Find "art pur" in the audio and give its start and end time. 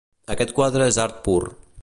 1.05-1.39